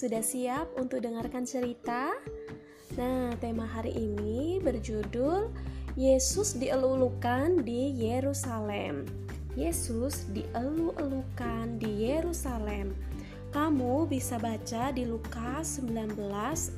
sudah 0.00 0.24
siap 0.24 0.64
untuk 0.80 1.04
dengarkan 1.04 1.44
cerita? 1.44 2.16
Nah, 2.96 3.36
tema 3.36 3.68
hari 3.68 3.92
ini 3.92 4.56
berjudul 4.56 5.52
Yesus 5.92 6.56
dielu-elukan 6.56 7.60
di 7.60 7.92
Yerusalem. 8.00 9.04
Yesus 9.60 10.24
dielu-elukan 10.32 11.76
di 11.76 12.08
Yerusalem. 12.08 12.96
Kamu 13.52 14.08
bisa 14.08 14.40
baca 14.40 14.88
di 14.88 15.04
Lukas 15.04 15.84
19 15.84 16.16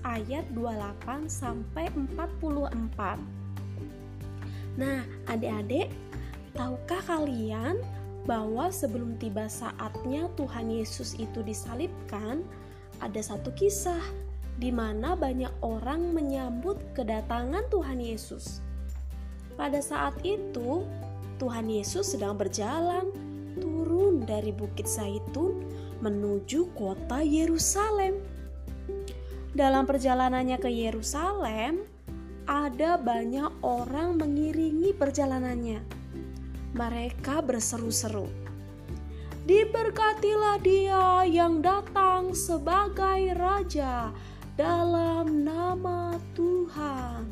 ayat 0.03 0.43
28 0.51 1.31
sampai 1.31 1.95
44. 1.95 3.23
Nah, 4.83 5.07
adik-adik, 5.31 5.95
tahukah 6.59 7.07
kalian 7.07 7.79
bahwa 8.27 8.67
sebelum 8.75 9.15
tiba 9.23 9.47
saatnya 9.47 10.27
Tuhan 10.35 10.75
Yesus 10.75 11.15
itu 11.23 11.39
disalibkan, 11.47 12.43
ada 13.03 13.19
satu 13.19 13.51
kisah 13.53 14.01
di 14.57 14.71
mana 14.71 15.19
banyak 15.19 15.51
orang 15.67 16.15
menyambut 16.15 16.79
kedatangan 16.95 17.67
Tuhan 17.69 17.99
Yesus. 17.99 18.63
Pada 19.59 19.83
saat 19.83 20.15
itu, 20.23 20.87
Tuhan 21.43 21.67
Yesus 21.67 22.15
sedang 22.15 22.39
berjalan 22.39 23.11
turun 23.59 24.23
dari 24.23 24.55
Bukit 24.55 24.87
Zaitun 24.87 25.67
menuju 25.99 26.71
kota 26.79 27.21
Yerusalem. 27.21 28.23
Dalam 29.53 29.85
perjalanannya 29.85 30.57
ke 30.57 30.71
Yerusalem, 30.71 31.85
ada 32.49 32.97
banyak 32.97 33.51
orang 33.61 34.17
mengiringi 34.17 34.97
perjalanannya 34.97 36.03
mereka 36.73 37.45
berseru-seru. 37.45 38.25
Diberkatilah 39.43 40.63
dia 40.63 41.27
yang 41.27 41.59
datang 41.59 42.31
sebagai 42.31 43.35
raja 43.35 44.15
dalam 44.55 45.43
nama 45.43 46.15
Tuhan. 46.39 47.27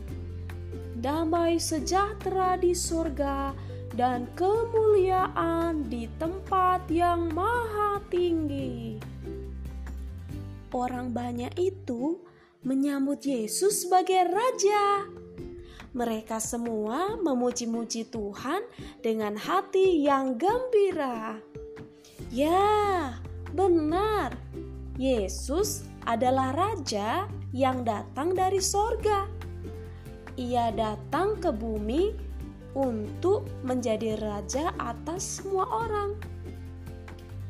Damai 0.98 1.62
sejahtera 1.62 2.58
di 2.58 2.74
surga 2.74 3.54
dan 3.94 4.26
kemuliaan 4.34 5.86
di 5.86 6.10
tempat 6.18 6.90
yang 6.90 7.30
maha 7.30 8.02
tinggi. 8.10 8.98
Orang 10.74 11.14
banyak 11.14 11.54
itu 11.62 12.18
menyambut 12.66 13.22
Yesus 13.22 13.86
sebagai 13.86 14.34
raja. 14.34 15.06
Mereka 15.94 16.42
semua 16.42 17.14
memuji-muji 17.22 18.10
Tuhan 18.10 18.66
dengan 18.98 19.38
hati 19.38 20.02
yang 20.06 20.34
gembira. 20.38 21.38
Ya, 22.30 23.18
benar. 23.50 24.38
Yesus 24.94 25.82
adalah 26.06 26.54
raja 26.54 27.26
yang 27.50 27.82
datang 27.82 28.38
dari 28.38 28.62
sorga. 28.62 29.26
Ia 30.38 30.70
datang 30.70 31.42
ke 31.42 31.50
bumi 31.50 32.14
untuk 32.78 33.50
menjadi 33.66 34.14
raja 34.22 34.70
atas 34.78 35.42
semua 35.42 35.66
orang. 35.66 36.14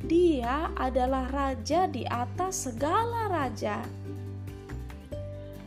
Dia 0.01 0.73
adalah 0.81 1.29
raja 1.29 1.85
di 1.85 2.09
atas 2.09 2.65
segala 2.65 3.29
raja. 3.29 3.85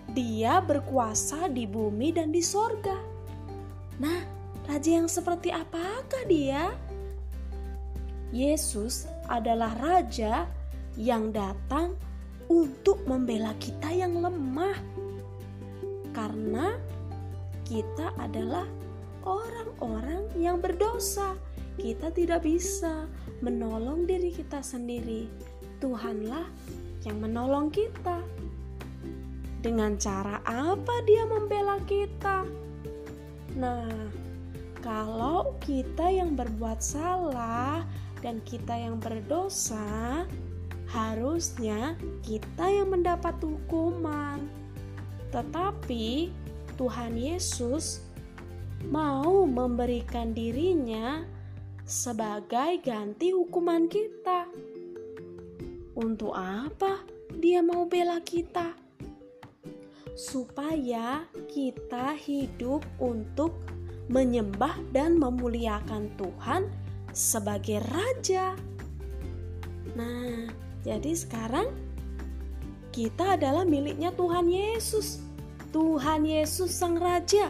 Dia 0.09 0.57
berkuasa 0.57 1.53
di 1.53 1.69
bumi 1.69 2.17
dan 2.17 2.33
di 2.33 2.41
sorga. 2.41 2.97
Nah, 4.01 4.25
raja 4.65 4.89
yang 4.89 5.05
seperti 5.05 5.53
apakah 5.53 6.25
dia? 6.25 6.73
Yesus 8.33 9.05
adalah 9.29 9.77
raja 9.77 10.49
yang 10.97 11.29
datang 11.29 11.93
untuk 12.49 13.05
membela 13.05 13.53
kita 13.61 13.93
yang 13.93 14.17
lemah, 14.19 14.73
karena 16.17 16.73
kita 17.61 18.09
adalah 18.17 18.65
orang-orang 19.21 20.27
yang 20.33 20.57
berdosa. 20.57 21.37
Kita 21.77 22.09
tidak 22.13 22.45
bisa 22.45 23.05
menolong 23.41 24.05
diri 24.09 24.33
kita 24.33 24.61
sendiri. 24.65 25.29
Tuhanlah 25.77 26.45
yang 27.05 27.17
menolong 27.21 27.69
kita. 27.69 28.21
Dengan 29.63 29.95
cara 29.95 30.43
apa 30.43 31.05
dia 31.07 31.23
membela 31.25 31.79
kita? 31.87 32.45
Nah, 33.57 33.89
kalau 34.83 35.55
kita 35.63 36.11
yang 36.11 36.35
berbuat 36.35 36.83
salah 36.83 37.81
dan 38.23 38.39
kita 38.47 38.71
yang 38.71 39.03
berdosa, 39.03 40.23
harusnya 40.87 41.99
kita 42.23 42.71
yang 42.71 42.95
mendapat 42.95 43.35
hukuman. 43.43 44.39
Tetapi 45.35 46.31
Tuhan 46.79 47.19
Yesus 47.19 48.01
mau 48.87 49.43
memberikan 49.43 50.31
dirinya 50.31 51.27
sebagai 51.83 52.79
ganti 52.79 53.35
hukuman 53.35 53.91
kita. 53.91 54.47
Untuk 55.99 56.31
apa 56.33 57.03
dia 57.35 57.59
mau 57.59 57.83
bela 57.83 58.23
kita? 58.23 58.83
supaya 60.13 61.25
kita 61.49 62.13
hidup 62.13 62.85
untuk 63.01 63.53
menyembah 64.09 64.77
dan 64.93 65.17
memuliakan 65.17 66.13
Tuhan 66.19 66.69
sebagai 67.13 67.79
Raja. 67.93 68.57
Nah, 69.93 70.49
jadi 70.81 71.13
sekarang 71.13 71.69
kita 72.89 73.37
adalah 73.37 73.63
miliknya 73.63 74.09
Tuhan 74.13 74.49
Yesus. 74.49 75.21
Tuhan 75.69 76.25
Yesus 76.25 76.73
Sang 76.73 76.97
Raja. 76.97 77.49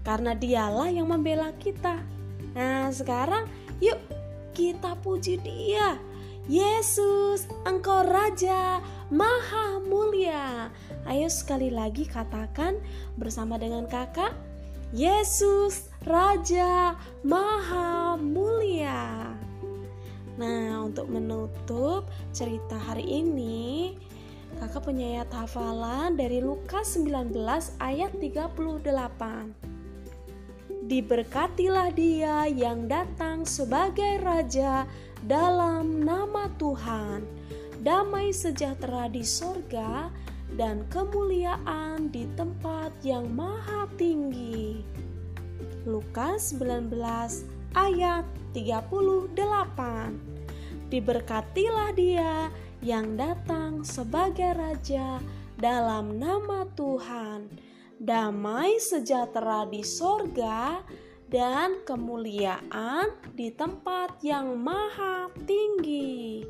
Karena 0.00 0.32
dialah 0.32 0.88
yang 0.88 1.12
membela 1.12 1.52
kita. 1.60 2.00
Nah, 2.56 2.88
sekarang 2.90 3.44
yuk 3.78 4.00
kita 4.56 4.96
puji 5.04 5.40
dia. 5.44 6.00
Yesus, 6.50 7.46
Engkau 7.62 8.02
Raja, 8.02 8.82
Maha 9.12 9.78
Mulia. 9.86 10.72
Ayo 11.06 11.30
sekali 11.30 11.70
lagi 11.70 12.08
katakan 12.08 12.80
bersama 13.14 13.54
dengan 13.54 13.86
kakak, 13.86 14.34
Yesus 14.90 15.89
Raja 16.00 16.96
Maha 17.20 18.16
Mulia. 18.16 19.36
Nah, 20.40 20.80
untuk 20.80 21.12
menutup 21.12 22.08
cerita 22.32 22.80
hari 22.80 23.04
ini, 23.04 24.00
kakak 24.56 24.88
punya 24.88 25.20
ayat 25.20 25.30
hafalan 25.36 26.16
dari 26.16 26.40
Lukas 26.40 26.96
19 26.96 27.36
ayat 27.84 28.16
38. 28.16 29.52
Diberkatilah 30.88 31.92
dia 31.92 32.48
yang 32.48 32.88
datang 32.88 33.44
sebagai 33.44 34.24
raja 34.24 34.88
dalam 35.20 36.00
nama 36.00 36.48
Tuhan 36.56 37.28
damai 37.80 38.32
sejahtera 38.32 39.08
di 39.08 39.24
sorga, 39.24 40.12
dan 40.56 40.84
kemuliaan 40.92 42.12
di 42.12 42.28
tempat 42.36 42.92
yang 43.00 43.28
maha 43.32 43.88
tinggi. 43.96 44.84
Lukas 45.88 46.52
19 46.60 46.92
ayat 47.72 48.28
38 48.52 49.32
Diberkatilah 50.90 51.90
dia 51.96 52.52
yang 52.84 53.16
datang 53.16 53.86
sebagai 53.86 54.52
raja 54.58 55.22
dalam 55.56 56.18
nama 56.18 56.66
Tuhan, 56.76 57.46
damai 57.96 58.76
sejahtera 58.82 59.64
di 59.70 59.80
sorga 59.86 60.82
dan 61.30 61.80
kemuliaan 61.86 63.14
di 63.32 63.54
tempat 63.54 64.18
yang 64.26 64.58
maha 64.58 65.30
tinggi. 65.46 66.42